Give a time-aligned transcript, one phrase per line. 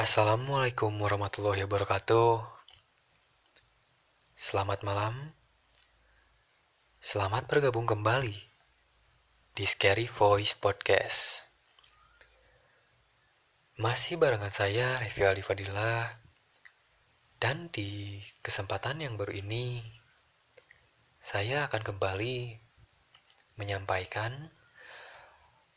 [0.00, 2.40] Assalamualaikum warahmatullahi wabarakatuh.
[4.32, 5.36] Selamat malam.
[6.96, 8.32] Selamat bergabung kembali
[9.52, 11.44] di Scary Voice Podcast.
[13.76, 16.16] Masih barengan saya, Revi Aldi Fadila.
[17.36, 19.84] Dan di kesempatan yang baru ini,
[21.20, 22.56] saya akan kembali
[23.60, 24.48] menyampaikan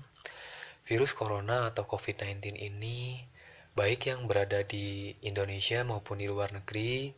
[0.89, 3.29] virus corona atau COVID-19 ini,
[3.77, 7.13] baik yang berada di Indonesia maupun di luar negeri.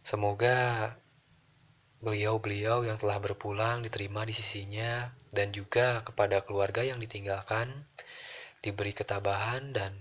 [0.00, 0.96] Semoga
[1.98, 7.66] beliau-beliau yang telah berpulang diterima di sisinya dan juga kepada keluarga yang ditinggalkan
[8.62, 9.94] diberi ketabahan dan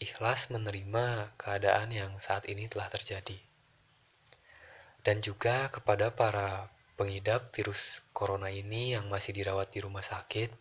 [0.00, 3.36] ikhlas menerima keadaan yang saat ini telah terjadi.
[5.04, 10.52] Dan juga kepada para pengidap virus corona ini yang masih dirawat di rumah sakit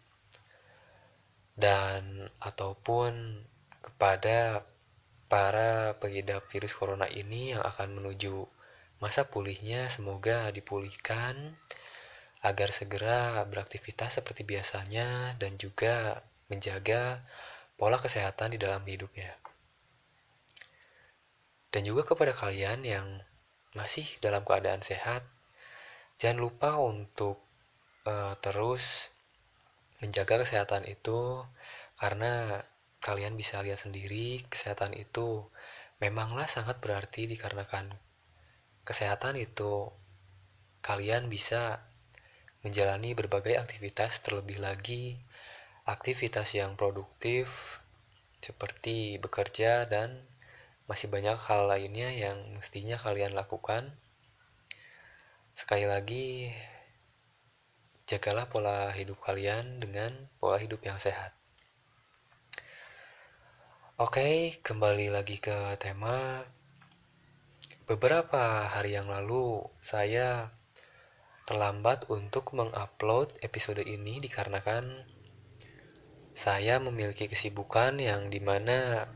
[1.59, 3.43] dan ataupun
[3.83, 4.63] kepada
[5.27, 8.47] para pengidap virus corona ini yang akan menuju
[8.99, 11.55] Masa pulihnya semoga dipulihkan
[12.43, 17.23] agar segera beraktivitas seperti biasanya dan juga menjaga
[17.79, 19.31] pola kesehatan di dalam hidupnya.
[21.71, 23.07] Dan juga kepada kalian yang
[23.77, 25.21] masih dalam keadaan sehat,
[26.19, 27.39] jangan lupa untuk
[28.03, 29.13] uh, terus
[30.03, 31.43] menjaga kesehatan itu
[31.99, 32.63] karena
[32.99, 35.47] kalian bisa lihat sendiri kesehatan itu
[35.99, 37.95] memanglah sangat berarti dikarenakan
[38.89, 39.93] kesehatan itu
[40.81, 41.85] kalian bisa
[42.65, 45.21] menjalani berbagai aktivitas terlebih lagi
[45.85, 47.77] aktivitas yang produktif
[48.41, 50.25] seperti bekerja dan
[50.89, 53.93] masih banyak hal lainnya yang mestinya kalian lakukan.
[55.53, 56.49] Sekali lagi,
[58.09, 60.09] jagalah pola hidup kalian dengan
[60.41, 61.33] pola hidup yang sehat.
[63.99, 66.41] Oke, kembali lagi ke tema
[67.89, 70.53] Beberapa hari yang lalu, saya
[71.49, 75.09] terlambat untuk mengupload episode ini dikarenakan
[76.37, 79.09] saya memiliki kesibukan yang di mana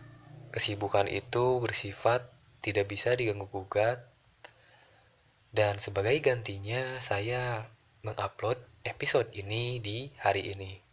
[0.50, 2.26] kesibukan itu bersifat
[2.66, 4.10] tidak bisa diganggu-gugat
[5.54, 7.70] dan sebagai gantinya saya
[8.02, 8.58] mengupload
[8.90, 10.93] episode ini di hari ini.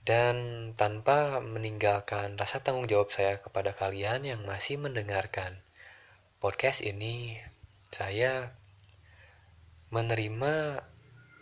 [0.00, 5.60] Dan tanpa meninggalkan rasa tanggung jawab saya kepada kalian yang masih mendengarkan
[6.40, 7.36] podcast ini,
[7.92, 8.56] saya
[9.92, 10.80] menerima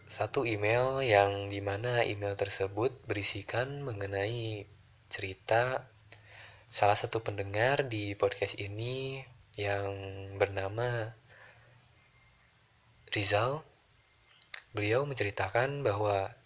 [0.09, 4.65] satu email yang di mana email tersebut berisikan mengenai
[5.13, 5.85] cerita
[6.73, 9.21] salah satu pendengar di podcast ini
[9.61, 9.93] yang
[10.41, 11.13] bernama
[13.13, 13.61] Rizal.
[14.73, 16.38] Beliau menceritakan bahwa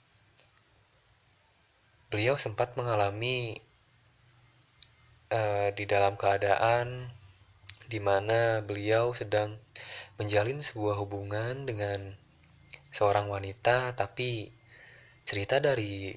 [2.12, 3.56] beliau sempat mengalami
[5.32, 7.08] uh, di dalam keadaan
[7.88, 9.56] di mana beliau sedang
[10.20, 12.12] menjalin sebuah hubungan dengan
[12.92, 14.52] seorang wanita, tapi
[15.24, 16.12] cerita dari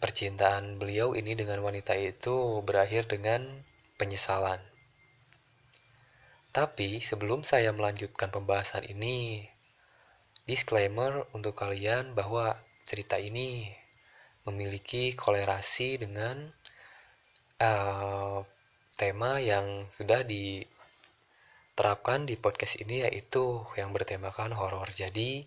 [0.00, 3.44] percintaan beliau ini dengan wanita itu berakhir dengan
[4.00, 4.64] penyesalan.
[6.56, 9.44] Tapi sebelum saya melanjutkan pembahasan ini,
[10.48, 12.56] disclaimer untuk kalian bahwa
[12.88, 13.76] cerita ini
[14.48, 16.48] memiliki kolerasi dengan
[17.60, 18.40] uh,
[18.96, 24.88] tema yang sudah diterapkan di podcast ini yaitu yang bertemakan horor.
[24.88, 25.44] Jadi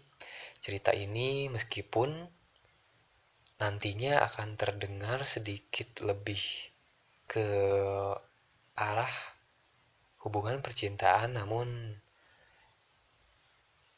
[0.62, 2.14] cerita ini meskipun
[3.62, 6.42] nantinya akan terdengar sedikit lebih
[7.26, 7.46] ke
[8.78, 9.16] arah
[10.26, 11.98] hubungan percintaan namun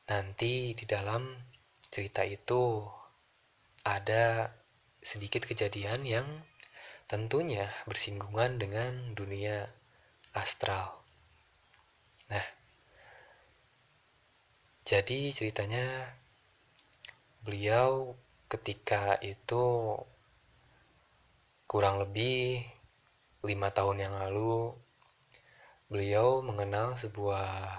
[0.08, 1.24] nanti di dalam
[1.88, 2.84] cerita itu
[3.84, 4.52] ada
[5.04, 6.28] sedikit kejadian yang
[7.12, 9.68] tentunya bersinggungan dengan dunia
[10.32, 11.04] astral.
[12.32, 12.48] Nah,
[14.88, 16.16] jadi ceritanya
[17.44, 18.16] beliau
[18.48, 20.00] ketika itu
[21.68, 22.64] kurang lebih
[23.44, 24.72] lima tahun yang lalu
[25.92, 27.76] beliau mengenal sebuah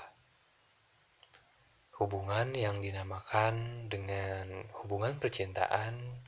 [1.97, 6.21] hubungan yang dinamakan dengan hubungan percintaan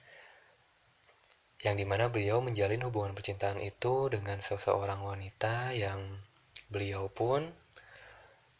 [1.64, 6.20] yang di mana beliau menjalin hubungan percintaan itu dengan seseorang wanita yang
[6.68, 7.46] beliau pun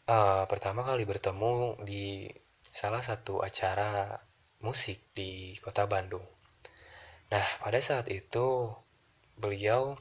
[0.09, 2.31] uh, pertama kali bertemu di
[2.65, 4.17] salah satu acara
[4.65, 6.25] musik di kota Bandung.
[7.33, 8.73] Nah, pada saat itu
[9.37, 9.99] beliau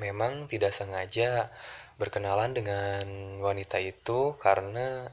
[0.00, 1.52] memang tidak sengaja
[1.96, 3.04] berkenalan dengan
[3.40, 5.08] wanita itu karena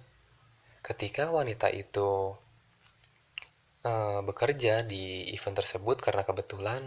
[0.83, 2.35] ketika wanita itu
[3.83, 6.83] uh, bekerja di event tersebut karena kebetulan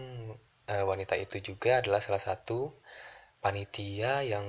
[0.69, 2.73] uh, wanita itu juga adalah salah satu
[3.39, 4.45] panitia yang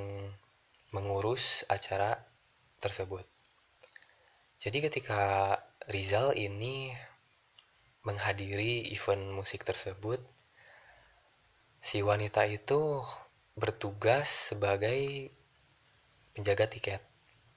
[0.91, 2.17] mengurus acara
[2.81, 3.25] tersebut.
[4.59, 5.55] Jadi ketika
[5.89, 6.91] Rizal ini
[8.03, 10.19] menghadiri event musik tersebut,
[11.79, 13.05] si wanita itu
[13.55, 15.31] bertugas sebagai
[16.35, 17.03] penjaga tiket.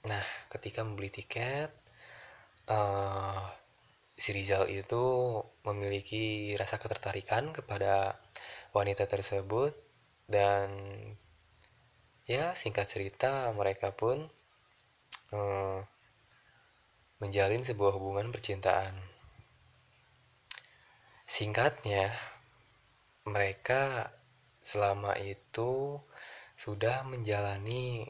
[0.09, 1.69] Nah, ketika membeli tiket,
[2.69, 3.45] uh,
[4.21, 5.01] si Rizal itu
[5.65, 8.21] memiliki rasa ketertarikan kepada
[8.69, 9.73] wanita tersebut
[10.29, 10.69] dan
[12.29, 14.29] ya singkat cerita mereka pun
[15.33, 15.81] uh,
[17.17, 18.93] menjalin sebuah hubungan percintaan.
[21.25, 22.13] Singkatnya,
[23.25, 24.13] mereka
[24.61, 25.97] selama itu
[26.53, 28.05] sudah menjalani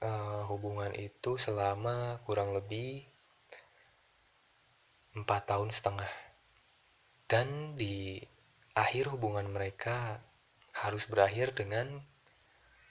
[0.00, 3.15] uh, hubungan itu selama kurang lebih
[5.16, 6.12] empat tahun setengah.
[7.26, 8.20] Dan di
[8.76, 10.20] akhir hubungan mereka
[10.76, 12.04] harus berakhir dengan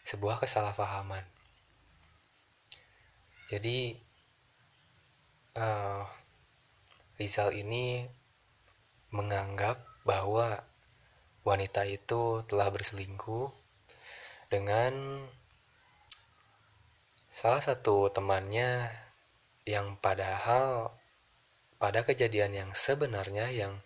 [0.01, 1.24] sebuah kesalahpahaman.
[3.48, 3.94] Jadi
[5.56, 6.04] uh,
[7.16, 8.04] Rizal ini
[9.13, 10.66] menganggap bahwa
[11.45, 13.54] wanita itu telah berselingkuh
[14.50, 15.24] dengan
[17.36, 18.88] Salah satu temannya
[19.68, 20.95] yang padahal
[21.86, 23.78] pada kejadian yang sebenarnya yang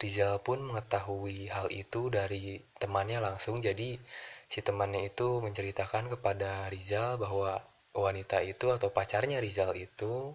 [0.00, 3.60] Rizal pun mengetahui hal itu dari temannya langsung.
[3.60, 4.00] Jadi
[4.48, 7.60] si temannya itu menceritakan kepada Rizal bahwa
[7.92, 10.32] wanita itu atau pacarnya Rizal itu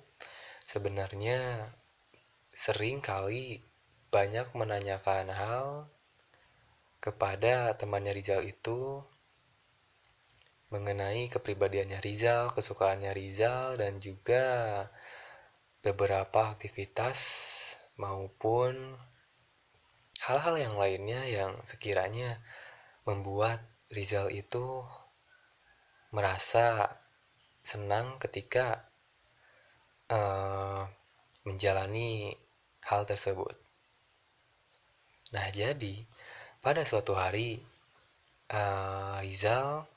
[0.62, 1.74] sebenarnya
[2.54, 3.66] sering kali
[4.14, 5.90] banyak menanyakan hal
[7.02, 9.02] kepada temannya Rizal itu
[10.69, 14.46] mengenai kepribadiannya Rizal, kesukaannya Rizal, dan juga
[15.88, 17.19] beberapa aktivitas
[17.95, 18.75] maupun
[20.28, 22.44] hal-hal yang lainnya yang sekiranya
[23.07, 24.84] membuat Rizal itu
[26.12, 26.92] merasa
[27.63, 28.84] senang ketika
[30.12, 30.84] uh,
[31.48, 32.36] menjalani
[32.83, 33.56] hal tersebut.
[35.31, 36.04] Nah, jadi
[36.60, 37.63] pada suatu hari
[38.51, 39.88] uh, Rizal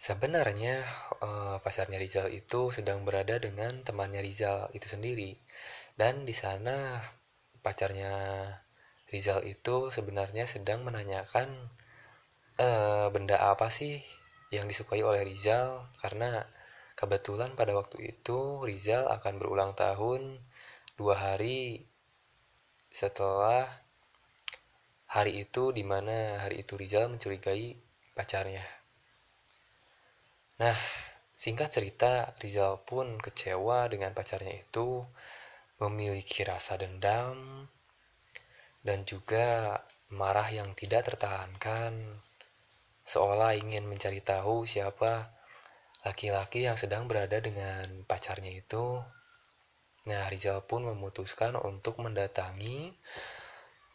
[0.00, 0.82] sebenarnya
[1.20, 5.36] uh, pacarnya Rizal itu sedang berada dengan temannya Rizal itu sendiri.
[5.94, 6.96] Dan di sana
[7.60, 8.12] pacarnya
[9.12, 11.50] Rizal itu sebenarnya sedang menanyakan
[12.56, 12.68] e,
[13.10, 13.98] benda apa sih
[14.54, 15.90] yang disukai oleh Rizal?
[15.98, 16.46] Karena
[17.00, 20.36] kebetulan pada waktu itu Rizal akan berulang tahun
[21.00, 21.88] dua hari
[22.92, 23.64] setelah
[25.08, 27.72] hari itu di mana hari itu Rizal mencurigai
[28.12, 28.60] pacarnya.
[30.60, 30.76] Nah,
[31.32, 35.00] singkat cerita Rizal pun kecewa dengan pacarnya itu
[35.80, 37.64] memiliki rasa dendam
[38.84, 39.80] dan juga
[40.12, 41.96] marah yang tidak tertahankan
[43.08, 45.39] seolah ingin mencari tahu siapa
[46.00, 49.00] laki-laki yang sedang berada dengan pacarnya itu.
[50.08, 52.96] Nah, Rizal pun memutuskan untuk mendatangi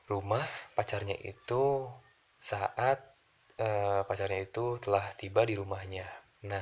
[0.05, 0.45] rumah
[0.77, 1.89] pacarnya itu
[2.38, 3.01] saat
[3.57, 6.05] uh, pacarnya itu telah tiba di rumahnya.
[6.45, 6.62] Nah,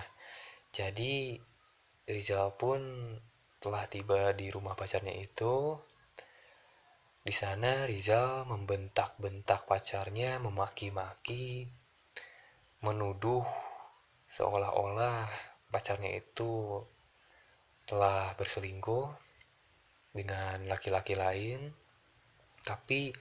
[0.71, 1.35] jadi
[2.07, 2.79] Rizal pun
[3.59, 5.75] telah tiba di rumah pacarnya itu,
[7.23, 11.67] di sana Rizal membentak-bentak pacarnya, memaki-maki,
[12.83, 13.43] menuduh
[14.33, 15.29] seolah-olah
[15.69, 16.81] pacarnya itu
[17.85, 19.13] telah berselingkuh
[20.17, 21.69] dengan laki-laki lain.
[22.65, 23.13] Tapi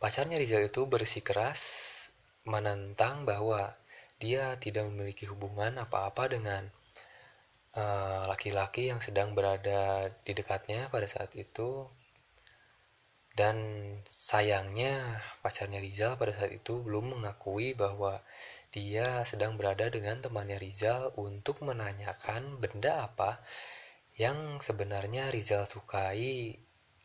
[0.00, 1.60] pacarnya Rizal itu bersikeras
[2.48, 3.76] menentang bahwa
[4.16, 6.64] dia tidak memiliki hubungan apa-apa dengan
[7.74, 11.90] Eh, laki-laki uh, yang sedang berada di dekatnya pada saat itu
[13.34, 13.58] dan
[14.06, 14.94] sayangnya
[15.42, 18.22] pacarnya Rizal pada saat itu belum mengakui bahwa
[18.74, 23.38] dia sedang berada dengan temannya Rizal untuk menanyakan benda apa
[24.18, 26.58] yang sebenarnya Rizal sukai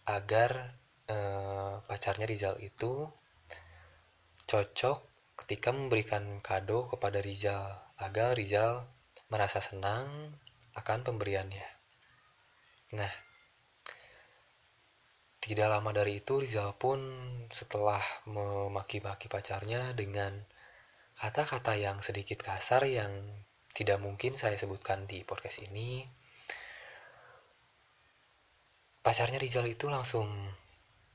[0.09, 0.81] agar
[1.13, 3.05] uh, pacarnya Rizal itu
[4.49, 5.05] cocok
[5.45, 7.61] ketika memberikan kado kepada Rizal
[8.01, 8.89] agar Rizal
[9.29, 10.33] merasa senang
[10.73, 11.69] akan pemberiannya.
[12.97, 13.13] Nah,
[15.37, 16.97] tidak lama dari itu Rizal pun
[17.53, 20.33] setelah memaki-maki pacarnya dengan
[21.19, 23.11] kata-kata yang sedikit kasar yang
[23.75, 26.07] tidak mungkin saya sebutkan di podcast ini.
[29.03, 30.31] Pacarnya Rizal itu langsung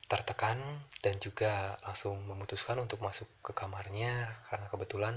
[0.04, 0.60] tertekan
[1.00, 5.14] dan juga langsung memutuskan untuk masuk ke kamarnya karena kebetulan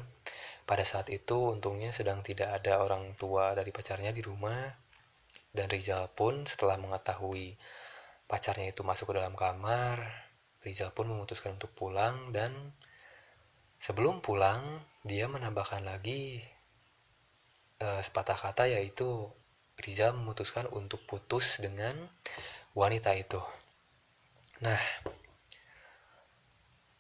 [0.64, 4.72] pada saat itu untungnya sedang tidak ada orang tua dari pacarnya di rumah
[5.52, 7.60] dan Rizal pun setelah mengetahui
[8.28, 10.00] pacarnya itu masuk ke dalam kamar,
[10.64, 12.52] Rizal pun memutuskan untuk pulang dan
[13.78, 14.62] sebelum pulang
[15.06, 16.42] dia menambahkan lagi
[17.82, 19.30] uh, sepatah kata yaitu
[19.78, 21.94] Rizal memutuskan untuk putus dengan
[22.74, 23.38] wanita itu.
[24.66, 24.82] Nah,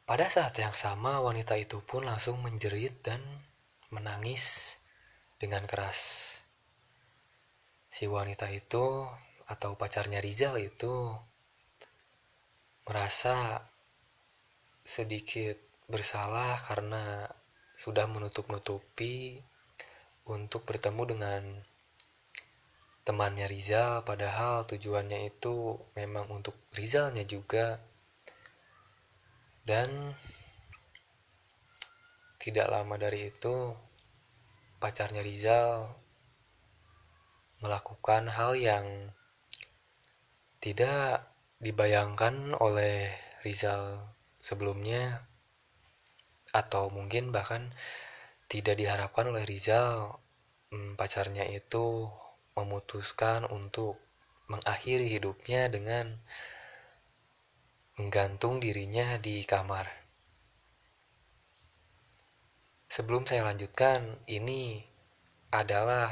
[0.05, 3.17] pada saat yang sama wanita itu pun langsung menjerit dan
[3.89, 4.77] menangis
[5.41, 6.00] dengan keras.
[7.89, 9.10] Si wanita itu
[9.50, 11.17] atau pacarnya Rizal itu
[12.86, 13.65] merasa
[14.86, 17.32] sedikit bersalah karena
[17.72, 19.39] sudah menutup-nutupi
[20.27, 21.44] untuk bertemu dengan
[23.08, 27.79] temannya Rizal padahal tujuannya itu memang untuk Rizalnya juga.
[29.63, 30.15] Dan
[32.39, 33.75] tidak lama dari itu,
[34.79, 35.91] pacarnya Rizal
[37.63, 38.86] melakukan hal yang
[40.60, 41.27] tidak
[41.63, 43.12] dibayangkan oleh
[43.44, 44.12] Rizal
[44.44, 45.27] sebelumnya
[46.58, 47.70] atau mungkin bahkan
[48.50, 50.18] tidak diharapkan oleh Rizal
[50.74, 52.10] hmm, pacarnya itu
[52.58, 54.02] memutuskan untuk
[54.50, 56.18] mengakhiri hidupnya dengan
[58.00, 59.86] menggantung dirinya di kamar.
[62.88, 64.80] Sebelum saya lanjutkan, ini
[65.52, 66.08] adalah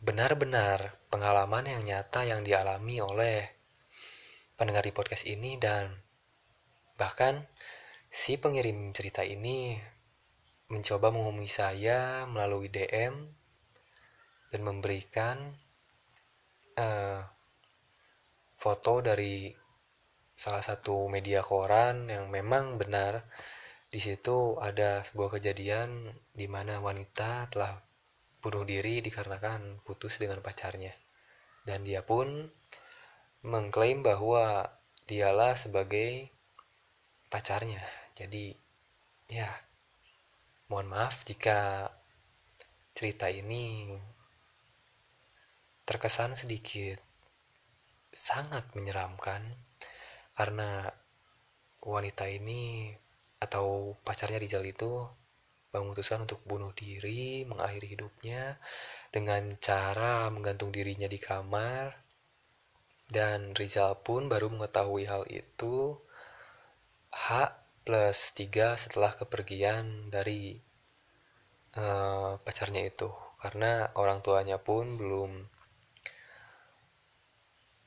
[0.00, 3.44] benar-benar pengalaman yang nyata yang dialami oleh
[4.56, 5.92] pendengar di podcast ini dan
[6.96, 7.44] bahkan
[8.10, 9.76] si pengirim cerita ini
[10.66, 13.14] mencoba menghubungi saya melalui DM
[14.50, 15.54] dan memberikan
[16.78, 17.22] uh,
[18.58, 19.54] foto dari
[20.36, 23.24] salah satu media koran yang memang benar
[23.86, 27.78] di situ ada sebuah kejadian di mana wanita telah
[28.42, 30.92] bunuh diri dikarenakan putus dengan pacarnya.
[31.64, 32.50] Dan dia pun
[33.46, 34.66] mengklaim bahwa
[35.06, 36.35] dialah sebagai
[37.36, 37.84] pacarnya.
[38.16, 38.56] Jadi,
[39.28, 39.44] ya,
[40.72, 41.92] mohon maaf jika
[42.96, 43.92] cerita ini
[45.84, 46.96] terkesan sedikit
[48.08, 49.44] sangat menyeramkan
[50.32, 50.88] karena
[51.84, 52.96] wanita ini
[53.36, 55.04] atau pacarnya Rizal itu
[55.76, 58.56] memutuskan untuk bunuh diri, mengakhiri hidupnya
[59.12, 61.92] dengan cara menggantung dirinya di kamar.
[63.12, 66.00] Dan Rizal pun baru mengetahui hal itu
[67.12, 67.52] H
[67.86, 70.58] plus 3 setelah kepergian dari
[71.78, 73.10] uh, pacarnya itu.
[73.38, 75.46] Karena orang tuanya pun belum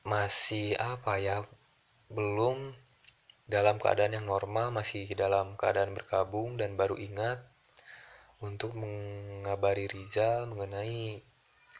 [0.08, 1.44] masih apa ya,
[2.08, 2.72] belum
[3.50, 7.42] dalam keadaan yang normal masih dalam keadaan berkabung dan baru ingat
[8.40, 11.20] untuk mengabari Rizal mengenai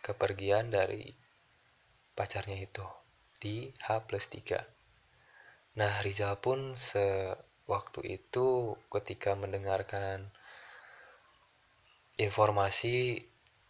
[0.05, 1.09] kepergian dari
[2.13, 2.85] pacarnya itu.
[3.41, 4.80] di H plus 3.
[5.79, 10.27] Nah, Rizal pun sewaktu itu ketika mendengarkan
[12.19, 13.23] informasi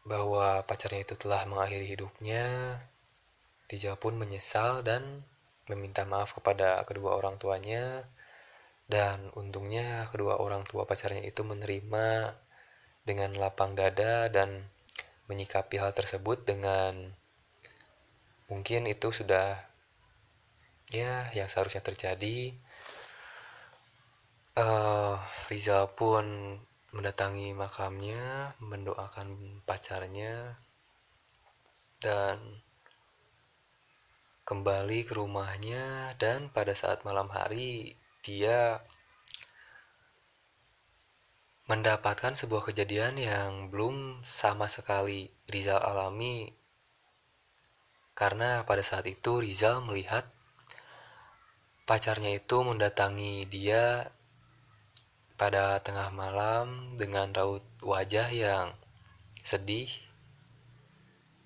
[0.09, 2.81] bahwa pacarnya itu telah mengakhiri hidupnya,
[3.69, 5.23] Rizal pun menyesal dan
[5.69, 8.09] meminta maaf kepada kedua orang tuanya.
[8.91, 12.35] Dan untungnya kedua orang tua pacarnya itu menerima
[13.07, 14.67] dengan lapang dada dan
[15.31, 17.15] menyikapi hal tersebut dengan
[18.51, 19.70] mungkin itu sudah
[20.91, 22.55] ya yang seharusnya terjadi
[24.59, 25.17] uh,
[25.47, 26.27] Rizal pun
[26.91, 30.59] mendatangi makamnya mendoakan pacarnya
[32.03, 32.39] dan
[34.51, 36.11] kembali ke rumahnya.
[36.19, 37.95] Dan pada saat malam hari
[38.27, 38.83] dia
[41.71, 46.51] mendapatkan sebuah kejadian yang belum sama sekali Rizal alami.
[48.19, 50.27] Karena pada saat itu Rizal melihat
[51.91, 54.07] pacarnya itu mendatangi dia
[55.35, 58.71] pada tengah malam dengan raut wajah yang
[59.43, 59.91] sedih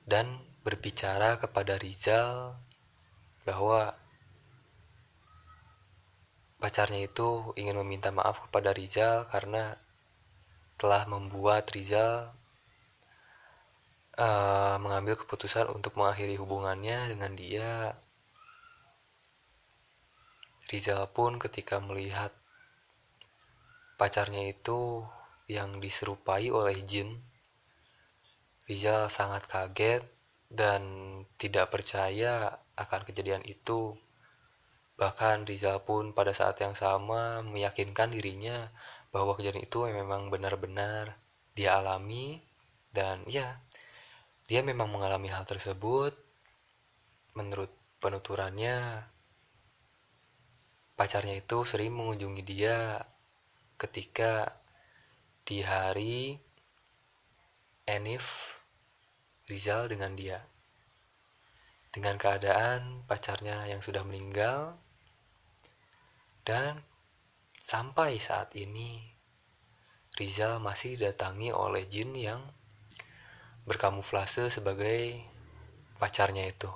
[0.04, 0.28] dan
[0.60, 2.60] berbicara kepada Rizal
[3.48, 3.96] bahwa
[6.60, 9.80] pacarnya itu ingin meminta maaf kepada Rizal karena
[10.76, 12.36] telah membuat Rizal
[14.20, 17.96] uh, mengambil keputusan untuk mengakhiri hubungannya dengan dia.
[20.74, 22.34] Rizal pun ketika melihat
[23.94, 25.06] pacarnya itu
[25.46, 27.22] yang diserupai oleh jin,
[28.66, 30.02] Rizal sangat kaget
[30.50, 30.82] dan
[31.38, 33.94] tidak percaya akan kejadian itu.
[34.98, 38.74] Bahkan Rizal pun pada saat yang sama meyakinkan dirinya
[39.14, 41.14] bahwa kejadian itu memang benar-benar
[41.54, 42.42] dia alami
[42.90, 43.62] dan ya
[44.50, 46.18] dia memang mengalami hal tersebut
[47.38, 47.70] menurut
[48.02, 49.13] penuturannya
[50.94, 53.02] pacarnya itu sering mengunjungi dia
[53.78, 54.54] ketika
[55.44, 56.38] di hari
[57.84, 58.58] Enif
[59.50, 60.40] Rizal dengan dia
[61.94, 64.78] dengan keadaan pacarnya yang sudah meninggal
[66.42, 66.82] dan
[67.60, 69.14] sampai saat ini
[70.14, 72.38] Rizal masih didatangi oleh jin yang
[73.66, 75.18] berkamuflase sebagai
[75.98, 76.70] pacarnya itu.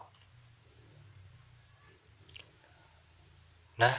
[3.78, 3.94] Nah,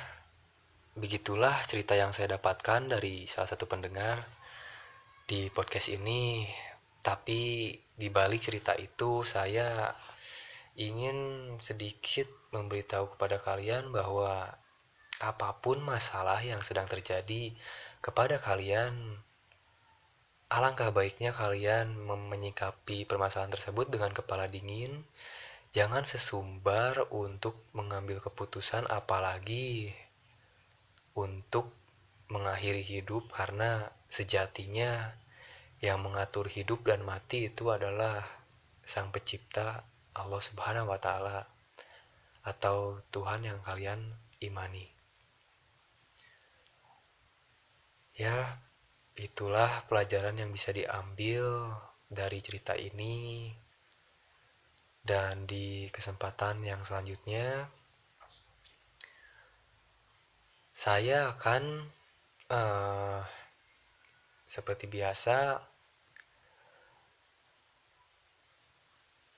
[0.99, 4.19] begitulah cerita yang saya dapatkan dari salah satu pendengar
[5.23, 6.43] di podcast ini.
[6.99, 9.87] Tapi di balik cerita itu saya
[10.75, 11.15] ingin
[11.63, 14.51] sedikit memberitahu kepada kalian bahwa
[15.23, 17.55] apa pun masalah yang sedang terjadi
[18.03, 19.15] kepada kalian,
[20.51, 25.07] alangkah baiknya kalian menyikapi permasalahan tersebut dengan kepala dingin.
[25.69, 29.93] Jangan sesumbar untuk mengambil keputusan, apalagi
[31.13, 31.69] untuk
[32.33, 35.13] mengakhiri hidup, karena sejatinya
[35.77, 38.25] yang mengatur hidup dan mati itu adalah
[38.81, 39.85] Sang Pencipta
[40.17, 41.45] Allah Subhanahu wa Ta'ala,
[42.41, 44.01] atau Tuhan yang kalian
[44.41, 44.89] imani.
[48.17, 48.57] Ya,
[49.15, 51.77] itulah pelajaran yang bisa diambil
[52.09, 53.53] dari cerita ini.
[55.09, 57.65] Dan di kesempatan yang selanjutnya,
[60.69, 61.89] saya akan
[62.53, 63.25] uh,
[64.45, 65.65] seperti biasa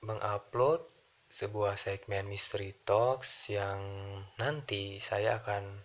[0.04, 0.92] mengupload
[1.32, 3.80] sebuah segmen Mystery Talks yang
[4.36, 5.80] nanti saya akan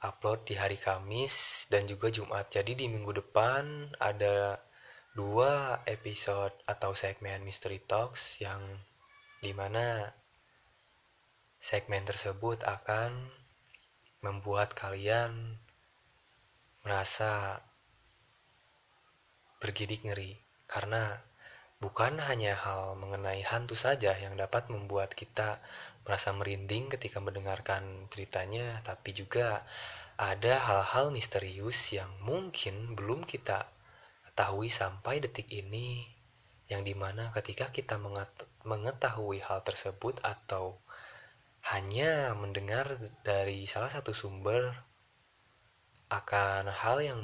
[0.00, 2.48] upload di hari Kamis dan juga Jumat.
[2.48, 4.56] Jadi di minggu depan ada
[5.12, 8.64] dua episode atau segmen Mystery Talks yang
[9.44, 10.08] di mana
[11.60, 13.28] segmen tersebut akan
[14.24, 15.60] membuat kalian
[16.80, 17.60] merasa
[19.60, 20.40] bergidik ngeri.
[20.64, 21.20] Karena
[21.76, 25.60] bukan hanya hal mengenai hantu saja yang dapat membuat kita
[26.08, 29.60] merasa merinding ketika mendengarkan ceritanya, tapi juga
[30.16, 33.81] ada hal-hal misterius yang mungkin belum kita
[34.32, 36.08] ketahui sampai detik ini,
[36.72, 38.00] yang di mana ketika kita
[38.64, 40.80] mengetahui hal tersebut atau
[41.68, 44.72] hanya mendengar dari salah satu sumber
[46.08, 47.20] akan hal yang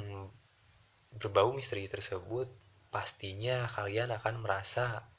[1.17, 2.45] berbau misteri tersebut,
[2.93, 5.09] pastinya kalian akan merasa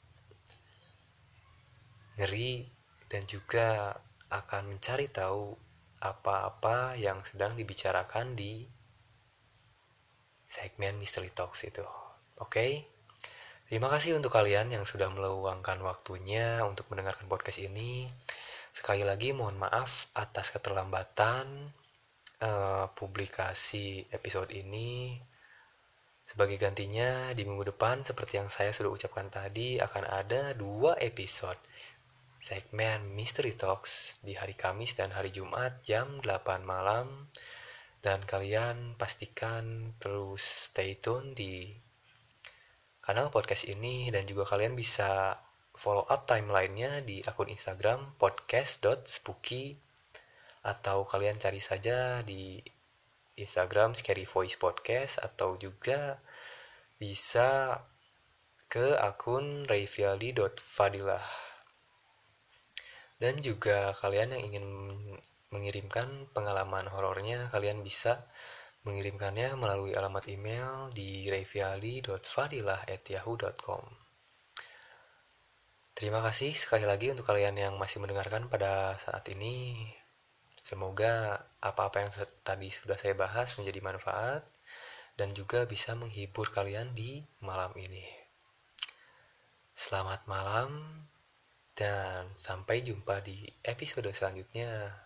[2.15, 2.71] ngeri
[3.11, 3.99] dan juga
[4.31, 5.59] akan mencari tahu
[5.99, 8.63] apa-apa yang sedang dibicarakan di
[10.51, 11.87] segmen Mystery Talks itu.
[12.43, 12.51] Oke?
[12.51, 12.71] Okay?
[13.71, 18.11] Terima kasih untuk kalian yang sudah meluangkan waktunya untuk mendengarkan podcast ini.
[18.75, 21.71] Sekali lagi mohon maaf atas keterlambatan
[22.43, 25.15] uh, publikasi episode ini.
[26.27, 31.59] Sebagai gantinya di minggu depan seperti yang saya sudah ucapkan tadi akan ada dua episode
[32.35, 37.31] segmen Mystery Talks di hari Kamis dan hari Jumat jam 8 malam
[38.01, 41.69] dan kalian pastikan terus stay tune di
[43.01, 45.37] kanal podcast ini dan juga kalian bisa
[45.77, 49.77] follow up timelinenya di akun Instagram podcast.spooky
[50.65, 52.61] atau kalian cari saja di
[53.37, 56.21] Instagram Scary Voice Podcast atau juga
[57.01, 57.81] bisa
[58.69, 61.25] ke akun rayfiali.fadilah
[63.21, 64.67] dan juga kalian yang ingin
[65.51, 68.25] mengirimkan pengalaman horornya kalian bisa
[68.87, 74.01] mengirimkannya melalui alamat email di rayfiali.fadilah@yahoo.com
[76.01, 79.85] Terima kasih sekali lagi untuk kalian yang masih mendengarkan pada saat ini.
[80.57, 82.09] Semoga apa-apa yang
[82.41, 84.41] tadi sudah saya bahas menjadi manfaat
[85.13, 88.01] dan juga bisa menghibur kalian di malam ini.
[89.77, 91.05] Selamat malam
[91.77, 95.05] dan sampai jumpa di episode selanjutnya.